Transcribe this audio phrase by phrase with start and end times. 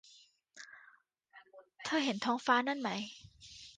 [1.85, 2.89] เธอเห็นท้องฟ้านั่นไหม